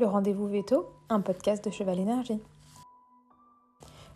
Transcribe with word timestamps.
Le 0.00 0.06
rendez-vous 0.06 0.48
veto, 0.48 0.88
un 1.10 1.20
podcast 1.20 1.62
de 1.62 1.70
Cheval 1.70 1.98
Énergie. 1.98 2.40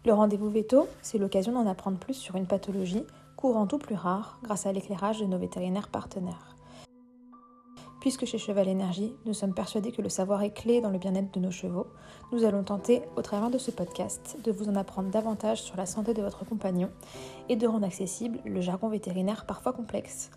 Le 0.07 0.15
rendez-vous 0.15 0.49
veto, 0.49 0.89
c'est 1.03 1.19
l'occasion 1.19 1.53
d'en 1.53 1.67
apprendre 1.67 1.99
plus 1.99 2.15
sur 2.15 2.37
une 2.37 2.47
pathologie 2.47 3.05
courante 3.37 3.75
ou 3.75 3.79
plus 3.79 3.95
rare 3.95 4.39
grâce 4.43 4.65
à 4.65 4.73
l'éclairage 4.73 5.21
de 5.21 5.27
nos 5.27 5.37
vétérinaires 5.37 5.89
partenaires. 5.89 6.57
Puisque 8.01 8.25
chez 8.25 8.39
Cheval 8.39 8.69
Énergie, 8.69 9.15
nous 9.27 9.35
sommes 9.35 9.53
persuadés 9.53 9.93
que 9.93 10.01
le 10.01 10.09
savoir 10.09 10.43
est 10.43 10.55
clé 10.55 10.81
dans 10.81 10.89
le 10.89 10.97
bien-être 10.97 11.35
de 11.35 11.41
nos 11.41 11.51
chevaux, 11.51 11.89
nous 12.33 12.45
allons 12.45 12.65
tenter, 12.65 13.03
au 13.17 13.21
travers 13.21 13.51
de 13.51 13.59
ce 13.59 13.71
podcast, 13.71 14.39
de 14.43 14.53
vous 14.53 14.71
en 14.71 14.77
apprendre 14.77 15.11
davantage 15.11 15.61
sur 15.61 15.77
la 15.77 15.85
santé 15.85 16.15
de 16.15 16.23
votre 16.23 16.47
compagnon 16.47 16.89
et 17.51 17.57
de 17.57 17.67
rendre 17.67 17.85
accessible 17.85 18.39
le 18.47 18.63
jargon 18.63 18.89
vétérinaire 18.89 19.45
parfois 19.45 19.75
complexe. 19.75 20.31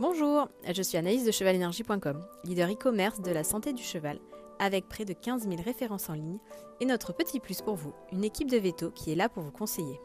Bonjour, 0.00 0.48
je 0.66 0.80
suis 0.80 0.96
Anaïs 0.96 1.26
de 1.26 1.30
chevalenergie.com, 1.30 2.24
leader 2.44 2.70
e-commerce 2.70 3.20
de 3.20 3.32
la 3.32 3.44
santé 3.44 3.74
du 3.74 3.82
cheval, 3.82 4.18
avec 4.58 4.88
près 4.88 5.04
de 5.04 5.12
15 5.12 5.46
000 5.46 5.60
références 5.62 6.08
en 6.08 6.14
ligne 6.14 6.38
et 6.80 6.86
notre 6.86 7.12
petit 7.12 7.38
plus 7.38 7.60
pour 7.60 7.74
vous, 7.74 7.92
une 8.10 8.24
équipe 8.24 8.50
de 8.50 8.56
veto 8.56 8.90
qui 8.92 9.12
est 9.12 9.14
là 9.14 9.28
pour 9.28 9.42
vous 9.42 9.50
conseiller. 9.50 10.00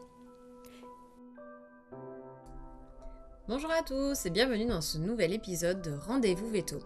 Bonjour 3.48 3.70
à 3.70 3.82
tous 3.82 4.26
et 4.26 4.30
bienvenue 4.30 4.66
dans 4.66 4.82
ce 4.82 4.98
nouvel 4.98 5.32
épisode 5.32 5.80
de 5.80 5.96
Rendez-vous 5.96 6.50
Veto. 6.50 6.76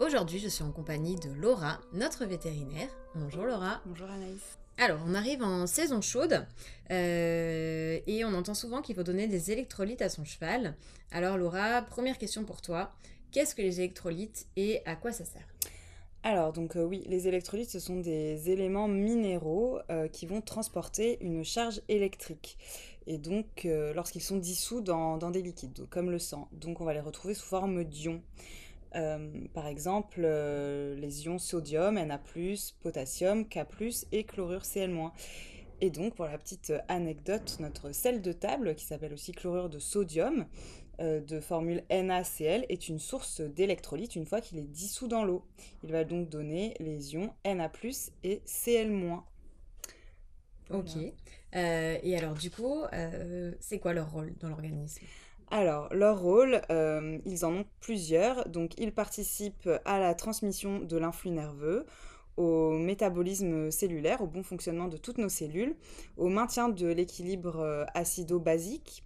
Aujourd'hui, 0.00 0.38
je 0.38 0.48
suis 0.48 0.64
en 0.64 0.72
compagnie 0.72 1.16
de 1.16 1.34
Laura, 1.34 1.80
notre 1.92 2.24
vétérinaire. 2.24 2.88
Bonjour 3.14 3.44
Laura. 3.44 3.82
Bonjour 3.84 4.08
Anaïs. 4.08 4.58
Alors, 4.76 4.98
on 5.06 5.14
arrive 5.14 5.42
en 5.42 5.66
saison 5.68 6.00
chaude 6.00 6.44
euh, 6.90 8.00
et 8.06 8.24
on 8.24 8.34
entend 8.34 8.54
souvent 8.54 8.82
qu'il 8.82 8.96
faut 8.96 9.04
donner 9.04 9.28
des 9.28 9.52
électrolytes 9.52 10.02
à 10.02 10.08
son 10.08 10.24
cheval. 10.24 10.74
Alors 11.12 11.38
Laura, 11.38 11.82
première 11.82 12.18
question 12.18 12.44
pour 12.44 12.60
toi. 12.60 12.92
Qu'est-ce 13.30 13.54
que 13.54 13.62
les 13.62 13.80
électrolytes 13.80 14.46
et 14.56 14.82
à 14.84 14.96
quoi 14.96 15.12
ça 15.12 15.24
sert? 15.24 15.46
Alors, 16.24 16.52
donc 16.52 16.76
euh, 16.76 16.82
oui, 16.82 17.04
les 17.06 17.28
électrolytes, 17.28 17.70
ce 17.70 17.78
sont 17.78 18.00
des 18.00 18.50
éléments 18.50 18.88
minéraux 18.88 19.78
euh, 19.90 20.08
qui 20.08 20.26
vont 20.26 20.40
transporter 20.40 21.18
une 21.20 21.44
charge 21.44 21.80
électrique. 21.88 22.58
Et 23.06 23.18
donc, 23.18 23.68
lorsqu'ils 23.94 24.22
sont 24.22 24.38
dissous 24.38 24.80
dans, 24.80 25.18
dans, 25.18 25.30
des 25.30 25.42
liquides, 25.42 25.86
comme 25.90 26.10
le 26.10 26.18
sang. 26.18 26.48
Donc, 26.52 26.80
on 26.80 26.86
va 26.86 26.94
les 26.94 27.00
retrouver 27.00 27.34
sous 27.34 27.44
forme 27.44 27.84
d'ions. 27.84 28.22
Euh, 28.94 29.28
par 29.52 29.66
exemple, 29.66 30.20
euh, 30.24 30.94
les 30.96 31.24
ions 31.24 31.38
sodium, 31.38 31.94
Na+, 31.94 32.20
potassium, 32.80 33.46
K+, 33.48 33.60
et 34.12 34.24
chlorure 34.24 34.64
Cl-. 34.64 35.10
Et 35.80 35.90
donc, 35.90 36.14
pour 36.14 36.26
la 36.26 36.38
petite 36.38 36.72
anecdote, 36.88 37.56
notre 37.60 37.92
sel 37.92 38.22
de 38.22 38.32
table, 38.32 38.74
qui 38.74 38.84
s'appelle 38.84 39.12
aussi 39.12 39.32
chlorure 39.32 39.68
de 39.68 39.78
sodium, 39.78 40.46
euh, 41.00 41.20
de 41.20 41.40
formule 41.40 41.82
NaCl, 41.90 42.66
est 42.68 42.88
une 42.88 43.00
source 43.00 43.40
d'électrolyte 43.40 44.14
une 44.14 44.26
fois 44.26 44.40
qu'il 44.40 44.58
est 44.58 44.68
dissous 44.68 45.08
dans 45.08 45.24
l'eau. 45.24 45.44
Il 45.82 45.90
va 45.90 46.04
donc 46.04 46.28
donner 46.28 46.74
les 46.78 47.14
ions 47.14 47.32
Na+, 47.44 47.70
et 48.22 48.42
Cl-. 48.46 49.20
Ok. 50.70 50.96
et 51.52 52.16
alors, 52.16 52.34
du 52.34 52.50
coup, 52.50 52.84
c'est 53.60 53.78
quoi 53.78 53.92
leur 53.92 54.10
rôle 54.12 54.34
dans 54.38 54.48
l'organisme? 54.48 55.04
Alors, 55.54 55.86
leur 55.94 56.18
rôle, 56.18 56.62
euh, 56.70 57.16
ils 57.24 57.44
en 57.44 57.54
ont 57.54 57.64
plusieurs. 57.78 58.48
Donc, 58.48 58.72
ils 58.76 58.92
participent 58.92 59.70
à 59.84 60.00
la 60.00 60.12
transmission 60.16 60.80
de 60.80 60.96
l'influx 60.96 61.30
nerveux, 61.30 61.86
au 62.36 62.72
métabolisme 62.72 63.70
cellulaire, 63.70 64.20
au 64.20 64.26
bon 64.26 64.42
fonctionnement 64.42 64.88
de 64.88 64.96
toutes 64.96 65.18
nos 65.18 65.28
cellules, 65.28 65.76
au 66.16 66.28
maintien 66.28 66.70
de 66.70 66.88
l'équilibre 66.88 67.60
euh, 67.60 67.84
acido-basique 67.94 69.04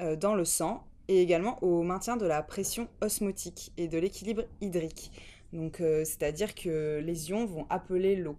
euh, 0.00 0.16
dans 0.16 0.34
le 0.34 0.44
sang 0.44 0.84
et 1.06 1.22
également 1.22 1.62
au 1.62 1.84
maintien 1.84 2.16
de 2.16 2.26
la 2.26 2.42
pression 2.42 2.88
osmotique 3.00 3.72
et 3.76 3.86
de 3.86 3.96
l'équilibre 3.96 4.42
hydrique. 4.60 5.12
Donc, 5.52 5.76
c'est-à-dire 5.78 6.56
que 6.56 7.00
les 7.00 7.30
ions 7.30 7.46
vont 7.46 7.64
appeler 7.70 8.16
l'eau. 8.16 8.36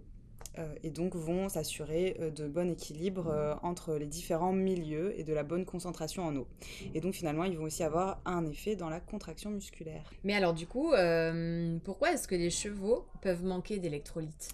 Euh, 0.58 0.74
et 0.82 0.90
donc 0.90 1.14
vont 1.14 1.48
s'assurer 1.48 2.16
euh, 2.20 2.30
de 2.30 2.48
bon 2.48 2.70
équilibre 2.70 3.28
euh, 3.28 3.54
entre 3.62 3.94
les 3.94 4.06
différents 4.06 4.52
milieux 4.52 5.18
et 5.18 5.22
de 5.22 5.32
la 5.32 5.42
bonne 5.42 5.64
concentration 5.64 6.24
en 6.24 6.34
eau. 6.36 6.46
Et 6.94 7.00
donc 7.00 7.14
finalement, 7.14 7.44
ils 7.44 7.56
vont 7.56 7.64
aussi 7.64 7.82
avoir 7.82 8.20
un 8.24 8.44
effet 8.46 8.74
dans 8.74 8.88
la 8.88 9.00
contraction 9.00 9.50
musculaire. 9.50 10.02
Mais 10.24 10.34
alors 10.34 10.54
du 10.54 10.66
coup, 10.66 10.92
pourquoi 11.84 12.12
est-ce 12.12 12.26
que 12.28 12.34
les 12.34 12.50
chevaux 12.50 13.06
peuvent 13.22 13.44
manquer 13.44 13.78
d'électrolytes? 13.78 14.48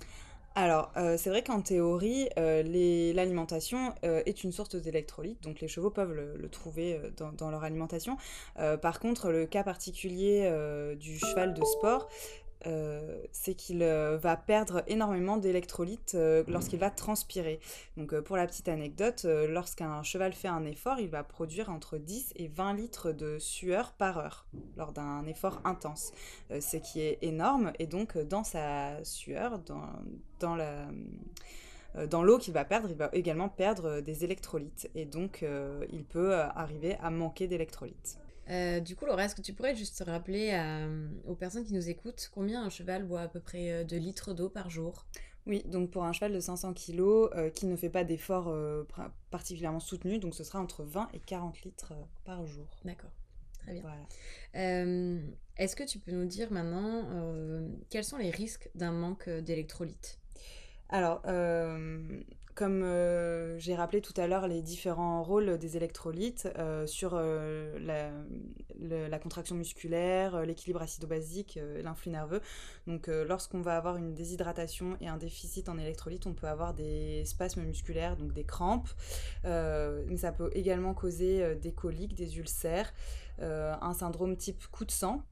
Alors, 0.56 0.92
c'est 0.94 1.30
vrai 1.30 1.42
qu'en 1.42 1.60
théorie, 1.60 2.28
l'alimentation 2.36 3.92
est 4.02 4.44
une 4.44 4.52
source 4.52 4.76
d'électrolytes, 4.76 5.42
donc 5.42 5.60
les 5.60 5.68
chevaux 5.68 5.90
peuvent 5.90 6.12
le, 6.12 6.48
trouver 6.48 7.00
dans, 7.16 7.32
dans, 7.32 7.50
leur 7.50 7.64
alimentation. 7.64 8.16
par 8.80 9.00
contre, 9.00 9.30
le 9.30 9.46
cas 9.46 9.64
particulier 9.64 10.48
du 11.00 11.18
cheval 11.18 11.54
de 11.54 11.64
sport, 11.64 12.08
euh, 12.66 13.22
c'est 13.32 13.54
qu'il 13.54 13.82
euh, 13.82 14.16
va 14.16 14.36
perdre 14.36 14.82
énormément 14.86 15.36
d'électrolytes 15.36 16.14
euh, 16.14 16.44
lorsqu'il 16.48 16.78
va 16.78 16.90
transpirer. 16.90 17.60
Donc 17.96 18.18
pour 18.20 18.36
la 18.36 18.46
petite 18.46 18.68
anecdote, 18.68 19.26
lorsqu'un 19.48 20.02
cheval 20.02 20.32
fait 20.32 20.48
un 20.48 20.64
effort, 20.64 20.98
il 20.98 21.08
va 21.08 21.22
produire 21.22 21.70
entre 21.70 21.98
10 21.98 22.32
et 22.36 22.48
20 22.48 22.74
litres 22.74 23.12
de 23.12 23.38
sueur 23.38 23.92
par 23.92 24.18
heure 24.18 24.46
lors 24.76 24.92
d'un 24.92 25.26
effort 25.26 25.60
intense, 25.64 26.12
ce 26.50 26.76
qui 26.76 27.00
est 27.00 27.18
énorme. 27.22 27.72
Et 27.78 27.86
donc 27.86 28.16
dans 28.18 28.44
sa 28.44 29.02
sueur, 29.04 29.58
dans, 29.60 29.88
dans 30.40 30.56
la 30.56 30.86
dans 32.10 32.24
l'eau 32.24 32.38
qu'il 32.38 32.52
va 32.52 32.64
perdre, 32.64 32.90
il 32.90 32.96
va 32.96 33.08
également 33.12 33.48
perdre 33.48 34.00
des 34.00 34.24
électrolytes. 34.24 34.90
Et 34.96 35.04
donc, 35.04 35.44
il 35.92 36.04
peut 36.04 36.34
arriver 36.34 36.96
à 37.00 37.10
manquer 37.10 37.46
d'électrolytes. 37.46 38.18
Euh, 38.50 38.80
du 38.80 38.96
coup, 38.96 39.06
Laura, 39.06 39.24
est-ce 39.24 39.34
que 39.34 39.42
tu 39.42 39.52
pourrais 39.54 39.74
juste 39.74 40.02
rappeler 40.06 40.50
euh, 40.52 41.08
aux 41.26 41.34
personnes 41.34 41.64
qui 41.64 41.72
nous 41.72 41.88
écoutent 41.88 42.30
combien 42.32 42.62
un 42.62 42.70
cheval 42.70 43.04
boit 43.04 43.22
à 43.22 43.28
peu 43.28 43.40
près 43.40 43.84
de 43.84 43.96
litres 43.96 44.34
d'eau 44.34 44.48
par 44.48 44.70
jour? 44.70 45.06
Oui, 45.46 45.62
donc 45.66 45.90
pour 45.90 46.04
un 46.04 46.12
cheval 46.12 46.32
de 46.32 46.40
500 46.40 46.72
kg 46.74 47.00
euh, 47.00 47.50
qui 47.50 47.66
ne 47.66 47.76
fait 47.76 47.90
pas 47.90 48.04
d'efforts 48.04 48.54
particulièrement 49.30 49.80
soutenus, 49.80 50.20
donc 50.20 50.34
ce 50.34 50.44
sera 50.44 50.60
entre 50.60 50.84
20 50.84 51.08
et 51.12 51.20
40 51.20 51.62
litres 51.62 51.92
par 52.24 52.46
jour. 52.46 52.68
D'accord, 52.84 53.12
très 53.58 53.72
bien. 53.72 53.82
Voilà. 53.82 54.06
est-ce 55.56 55.76
que 55.76 55.84
tu 55.84 55.98
peux 55.98 56.12
nous 56.12 56.26
dire 56.26 56.52
maintenant 56.52 57.68
quels 57.90 58.04
sont 58.04 58.18
les 58.18 58.30
risques 58.30 58.70
d'un 58.74 58.92
manque 58.92 59.28
d'électrolytes? 59.28 60.18
Alors, 60.88 61.22
comme 62.54 62.82
euh, 62.84 63.58
j'ai 63.58 63.74
rappelé 63.74 64.00
tout 64.00 64.12
à 64.16 64.28
l'heure 64.28 64.46
les 64.46 64.62
différents 64.62 65.24
rôles 65.24 65.58
des 65.58 65.76
électrolytes 65.76 66.48
euh, 66.56 66.86
sur 66.86 67.14
euh, 67.14 67.76
la, 67.80 69.18
contraction 69.18 69.56
musculaire, 69.56 70.44
l'équilibre 70.44 70.82
acido-basique, 70.82 71.58
l'influx 71.82 72.10
nerveux. 72.10 72.42
Donc 72.86 73.06
lorsqu'on 73.06 73.62
va 73.62 73.76
avoir 73.76 73.96
une 73.96 74.12
déshydratation 74.12 74.98
et 75.00 75.08
un 75.08 75.16
déficit 75.16 75.68
en 75.70 75.78
électrolytes, 75.78 76.26
on 76.26 76.34
peut 76.34 76.46
avoir 76.46 76.74
des 76.74 77.24
spasmes 77.24 77.62
musculaires, 77.62 78.16
donc 78.16 78.34
des 78.34 78.44
crampes. 78.44 78.90
mais 79.44 80.16
ça 80.18 80.30
peut 80.30 80.50
également 80.52 80.92
causer 80.92 81.56
des 81.56 81.72
coliques, 81.72 82.14
des 82.14 82.38
ulcères, 82.38 82.92
un 83.40 83.94
syndrome 83.94 84.36
type 84.36 84.66
coup 84.70 84.84
de 84.84 84.90
sang 84.90 85.22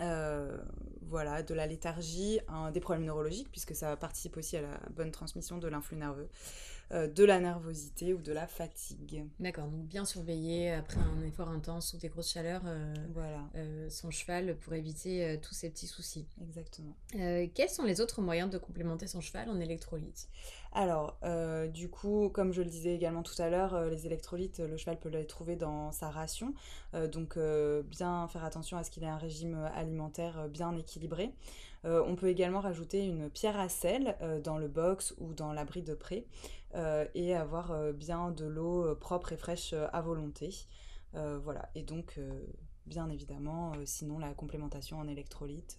euh, 0.00 0.56
voilà, 1.08 1.42
de 1.42 1.54
la 1.54 1.66
léthargie, 1.66 2.40
des 2.72 2.80
problèmes 2.80 3.04
neurologiques, 3.04 3.50
puisque 3.50 3.74
ça 3.74 3.96
participe 3.96 4.36
aussi 4.36 4.56
à 4.56 4.62
la 4.62 4.80
bonne 4.90 5.12
transmission 5.12 5.58
de 5.58 5.68
l'influx 5.68 5.96
nerveux. 5.96 6.28
Euh, 6.92 7.08
de 7.08 7.24
la 7.24 7.40
nervosité 7.40 8.14
ou 8.14 8.22
de 8.22 8.32
la 8.32 8.46
fatigue. 8.46 9.24
D'accord, 9.40 9.66
donc 9.66 9.86
bien 9.86 10.04
surveiller 10.04 10.70
après 10.70 11.00
un 11.00 11.26
effort 11.26 11.48
intense 11.48 11.94
ou 11.94 11.98
des 11.98 12.08
grosses 12.08 12.32
chaleurs 12.32 12.62
euh, 12.64 12.94
voilà. 13.12 13.40
Son 13.88 14.10
cheval 14.10 14.56
pour 14.56 14.74
éviter 14.74 15.38
tous 15.42 15.52
ces 15.52 15.70
petits 15.70 15.88
soucis. 15.88 16.26
Exactement. 16.40 16.94
quels 17.10 17.70
sont 17.70 17.84
les 17.84 18.00
autres 18.00 18.22
moyens 18.22 18.50
de 18.50 18.58
complémenter 18.58 19.08
son 19.08 19.20
cheval 19.20 19.50
en 19.50 19.58
électrolytes? 19.58 20.28
Alors, 20.76 21.18
du 21.72 21.88
coup, 21.88 22.28
comme 22.28 22.52
je 22.52 22.62
le 22.62 22.68
disais 22.68 22.94
également 22.94 23.22
tout 23.22 23.40
à 23.40 23.48
l'heure, 23.48 23.86
les 23.86 24.06
électrolytes, 24.06 24.60
le 24.60 24.76
cheval 24.76 24.98
peut 24.98 25.08
les 25.08 25.26
trouver 25.26 25.56
dans 25.56 25.90
sa 25.90 26.10
ration. 26.10 26.54
donc, 27.10 27.38
bien 27.84 28.28
faire 28.28 28.44
attention 28.44 28.76
à 28.76 28.84
ce 28.84 28.90
qu'il 28.90 29.02
ait 29.02 29.08
un 29.08 29.16
régime 29.16 29.56
alimentaire 29.74 30.48
bien 30.48 30.76
équilibré. 30.76 31.32
Euh, 31.86 32.02
on 32.06 32.16
peut 32.16 32.28
également 32.28 32.60
rajouter 32.60 33.06
une 33.06 33.30
pierre 33.30 33.58
à 33.58 33.68
sel 33.68 34.16
euh, 34.20 34.40
dans 34.40 34.58
le 34.58 34.66
box 34.66 35.14
ou 35.18 35.34
dans 35.34 35.52
l'abri 35.52 35.82
de 35.82 35.96
euh, 36.74 37.06
et 37.14 37.34
avoir 37.34 37.92
bien 37.92 38.30
de 38.30 38.44
l'eau 38.44 38.94
propre 38.96 39.32
et 39.32 39.36
fraîche 39.36 39.72
à 39.72 40.00
volonté. 40.00 40.66
voilà, 41.14 41.70
et 41.74 41.82
donc 41.82 42.20
bien 42.86 43.08
évidemment, 43.08 43.72
sinon 43.84 44.18
la 44.18 44.34
complémentation 44.34 44.98
en 44.98 45.08
électrolyte 45.08 45.78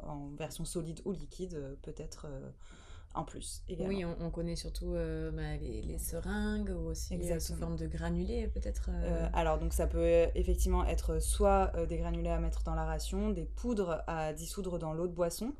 en 0.00 0.28
version 0.36 0.64
solide 0.64 1.00
ou 1.04 1.12
liquide 1.12 1.78
peut 1.82 1.94
être 1.96 2.26
en 3.16 3.24
plus. 3.24 3.62
Oui, 3.80 4.04
on, 4.04 4.30
connaît 4.30 4.56
surtout 4.56 4.92
euh, 4.94 5.30
bah, 5.30 5.56
les, 5.60 5.98
seringues 5.98 6.70
ou 6.70 6.90
aussi 6.90 7.14
euh, 7.14 7.40
sous 7.40 7.54
forme 7.54 7.76
de 7.76 7.86
granulés 7.86 8.46
peut-être. 8.48 8.90
Euh. 8.92 9.28
alors 9.32 9.58
donc 9.58 9.72
ça 9.72 9.86
peut 9.86 10.26
effectivement 10.34 10.84
être 10.84 11.18
soit 11.20 11.72
des 11.86 11.96
granulés 11.96 12.28
à 12.28 12.38
mettre 12.38 12.62
dans 12.62 12.74
la 12.74 12.84
ration, 12.84 13.30
des 13.30 13.44
poudres 13.44 14.02
à 14.06 14.32
dissoudre 14.32 14.78
dans 14.78 14.92
l'eau 14.92 15.08
de 15.08 15.14
boisson. 15.14 15.54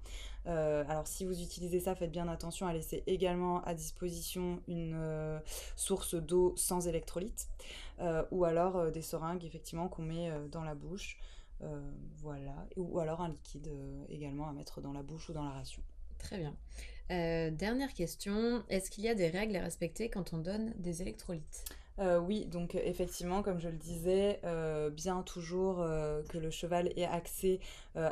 alors 0.44 1.06
si 1.06 1.24
vous 1.24 1.40
utilisez 1.40 1.80
ça, 1.80 1.94
faites 1.94 2.12
bien 2.12 2.28
attention 2.28 2.66
à 2.66 2.72
laisser 2.72 3.02
également 3.06 3.62
à 3.64 3.74
disposition 3.74 4.60
une 4.68 5.40
source 5.76 6.14
d'eau 6.14 6.52
sans 6.56 6.86
électrolyte 6.86 7.48
ou 8.30 8.44
alors 8.44 8.92
des 8.92 9.02
seringues 9.02 9.44
effectivement 9.44 9.88
qu'on 9.88 10.02
met 10.02 10.30
dans 10.52 10.62
la 10.62 10.74
bouche. 10.74 11.18
voilà, 12.18 12.54
ou 12.76 12.98
alors 13.00 13.22
un 13.22 13.30
liquide 13.30 13.70
également 14.10 14.46
à 14.46 14.52
mettre 14.52 14.82
dans 14.82 14.92
la 14.92 15.02
bouche 15.02 15.30
ou 15.30 15.32
dans 15.32 15.44
la 15.44 15.52
ration. 15.52 15.82
Très 16.18 16.38
bien. 16.38 16.54
Dernière 17.08 17.94
question, 17.94 18.64
est-ce 18.68 18.90
qu'il 18.90 19.04
y 19.04 19.08
a 19.08 19.14
des 19.14 19.28
règles 19.28 19.56
à 19.56 19.62
respecter 19.62 20.08
quand 20.08 20.32
on 20.32 20.38
donne 20.38 20.72
des 20.76 21.02
électrolytes? 21.02 21.64
Euh, 21.98 22.18
oui, 22.18 22.44
donc 22.44 22.74
effectivement, 22.74 23.42
comme 23.42 23.58
je 23.58 23.68
le 23.68 23.76
disais, 23.76 24.40
euh, 24.44 24.90
bien 24.90 25.22
toujours 25.22 25.80
euh, 25.80 26.22
que 26.24 26.36
le 26.36 26.50
cheval 26.50 26.92
ait 26.96 27.06
accès 27.06 27.60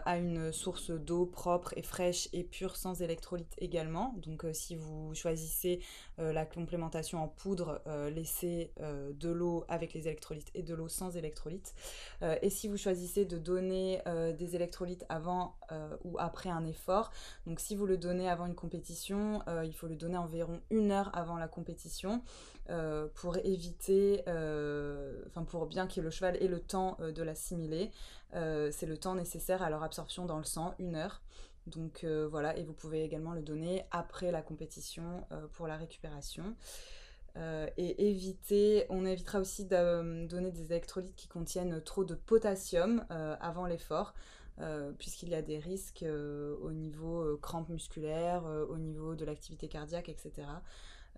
à 0.06 0.16
une 0.16 0.50
source 0.50 0.90
d'eau 0.90 1.26
propre 1.26 1.75
et 1.76 1.82
fraîche 1.82 2.31
et 2.32 2.42
pure 2.42 2.75
sans 2.75 3.02
électrolyte 3.02 3.54
également. 3.58 4.14
Donc 4.16 4.46
si 4.54 4.76
vous 4.76 5.14
choisissez 5.14 5.81
la 6.16 6.46
complémentation 6.46 7.22
en 7.22 7.28
poudre, 7.28 7.82
laissez 8.10 8.72
de 8.81 9.28
l'eau 9.28 9.66
avec 9.69 9.92
les 9.92 10.08
électrolytes 10.08 10.50
et 10.54 10.62
de 10.62 10.75
l'eau 10.75 10.88
sans 10.88 11.19
électrolytes. 11.19 11.75
et 12.40 12.48
si 12.48 12.66
vous 12.66 12.78
choisissez 12.78 13.26
de 13.26 13.36
donner 13.36 14.00
des 14.38 14.56
électrolytes 14.56 15.04
avant 15.10 15.58
ou 16.02 16.19
après 16.19 16.48
un 16.48 16.64
effort, 16.64 17.10
donc 17.46 17.60
si 17.60 17.76
vous 17.76 17.84
le 17.84 17.98
donnez 17.98 18.31
avant 18.31 18.46
une 18.46 18.54
compétition, 18.54 19.42
il 19.64 19.75
faut 19.75 19.86
le 19.86 19.96
donner 19.96 20.16
environ 20.16 20.62
une 20.70 20.92
heure 20.92 21.10
avant 21.12 21.36
la 21.36 21.46
compétition. 21.46 22.22
Euh, 22.70 23.08
pour 23.14 23.36
éviter, 23.36 23.73
euh, 23.90 25.22
enfin 25.26 25.44
pour 25.44 25.66
bien 25.66 25.86
que 25.86 26.00
le 26.00 26.10
cheval 26.10 26.42
ait 26.42 26.48
le 26.48 26.60
temps 26.60 26.96
euh, 27.00 27.12
de 27.12 27.22
l'assimiler. 27.22 27.90
c'est 28.32 28.86
le 28.86 28.96
temps 28.96 29.14
nécessaire 29.14 29.62
à 29.62 29.70
leur 29.70 29.82
absorption 29.82 30.26
dans 30.26 30.38
le 30.38 30.44
sang, 30.44 30.74
une 30.78 30.96
heure. 30.96 31.22
Donc 31.66 32.04
voilà, 32.04 32.56
et 32.58 32.64
vous 32.64 32.74
pouvez 32.74 33.04
également 33.04 33.32
le 33.32 33.42
donner 33.42 33.84
après 33.90 34.30
la 34.32 34.42
compétition 34.42 35.24
pour 35.52 35.66
la 35.68 35.76
récupération. 35.76 36.56
et 37.36 38.08
éviter, 38.08 38.86
on 38.90 39.06
évitera 39.06 39.38
aussi 39.38 39.64
de 39.64 40.26
donner 40.26 40.50
des 40.50 40.72
électrolytes 40.72 41.14
qui 41.14 41.28
contiennent 41.28 41.80
trop 41.80 42.04
de 42.04 42.16
potassium 42.16 43.06
avant 43.08 43.66
l'effort. 43.66 44.14
puisqu'il 44.98 45.28
y 45.28 45.36
a 45.36 45.42
des 45.42 45.58
risques 45.58 46.04
au 46.04 46.72
niveau 46.72 47.38
crampes 47.38 47.68
musculaires, 47.68 48.44
au 48.68 48.76
niveau 48.76 49.14
de 49.14 49.24
l'activité 49.24 49.68
cardiaque, 49.68 50.08
etc. 50.08 50.42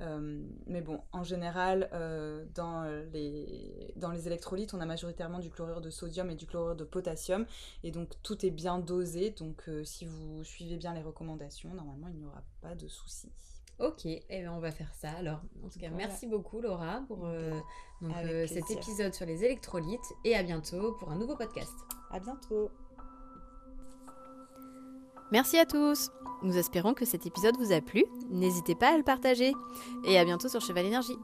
Euh, 0.00 0.42
mais 0.66 0.80
bon, 0.80 1.00
en 1.12 1.22
général, 1.22 1.88
euh, 1.92 2.44
dans, 2.54 2.84
les, 3.12 3.92
dans 3.96 4.10
les 4.10 4.26
électrolytes, 4.26 4.74
on 4.74 4.80
a 4.80 4.86
majoritairement 4.86 5.38
du 5.38 5.50
chlorure 5.50 5.80
de 5.80 5.90
sodium 5.90 6.30
et 6.30 6.34
du 6.34 6.46
chlorure 6.46 6.76
de 6.76 6.84
potassium. 6.84 7.46
Et 7.82 7.90
donc, 7.90 8.10
tout 8.22 8.44
est 8.44 8.50
bien 8.50 8.78
dosé. 8.78 9.30
Donc, 9.30 9.68
euh, 9.68 9.84
si 9.84 10.04
vous 10.04 10.44
suivez 10.44 10.76
bien 10.76 10.94
les 10.94 11.02
recommandations, 11.02 11.72
normalement, 11.74 12.08
il 12.08 12.16
n'y 12.16 12.24
aura 12.24 12.42
pas 12.60 12.74
de 12.74 12.88
soucis. 12.88 13.32
Ok, 13.78 14.06
et 14.06 14.24
eh 14.30 14.42
ben, 14.42 14.52
on 14.52 14.58
va 14.58 14.72
faire 14.72 14.92
ça. 14.94 15.10
Alors, 15.10 15.42
en 15.62 15.68
tout 15.68 15.78
cas, 15.78 15.90
merci 15.90 16.26
beaucoup 16.26 16.62
Laura 16.62 17.02
pour 17.08 17.28
donc, 18.00 18.14
cet 18.46 18.70
épisode 18.70 19.12
sur 19.12 19.26
les 19.26 19.44
électrolytes 19.44 20.14
et 20.24 20.34
à 20.34 20.42
bientôt 20.42 20.92
pour 20.94 21.10
un 21.10 21.16
nouveau 21.16 21.36
podcast. 21.36 21.74
À 22.10 22.18
bientôt. 22.18 22.70
Merci 25.32 25.58
à 25.58 25.66
tous 25.66 26.10
Nous 26.42 26.56
espérons 26.56 26.94
que 26.94 27.04
cet 27.04 27.26
épisode 27.26 27.56
vous 27.58 27.72
a 27.72 27.80
plu. 27.80 28.04
N'hésitez 28.30 28.76
pas 28.76 28.94
à 28.94 28.96
le 28.96 29.02
partager. 29.02 29.52
Et 30.06 30.18
à 30.18 30.24
bientôt 30.24 30.48
sur 30.48 30.60
Cheval 30.60 30.86
Énergie. 30.86 31.18